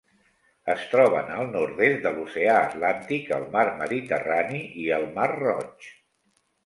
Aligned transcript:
Es 0.73 0.85
troben 0.93 1.27
al 1.33 1.51
nord-est 1.55 2.07
de 2.07 2.13
l'oceà 2.15 2.55
Atlàntic, 2.63 3.29
el 3.37 3.47
mar 3.57 3.67
Mediterrani 3.83 4.63
i 4.87 4.91
el 5.01 5.07
mar 5.19 5.29
Roig. 5.37 5.93